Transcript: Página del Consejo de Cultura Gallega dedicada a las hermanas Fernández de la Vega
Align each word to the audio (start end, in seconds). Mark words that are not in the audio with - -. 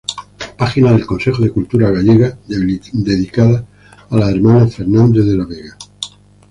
Página 0.57 0.93
del 0.93 1.05
Consejo 1.05 1.43
de 1.43 1.51
Cultura 1.51 1.91
Gallega 1.91 2.35
dedicada 2.47 3.63
a 4.09 4.17
las 4.17 4.29
hermanas 4.31 4.75
Fernández 4.75 5.23
de 5.27 5.37
la 5.37 5.45
Vega 5.45 5.77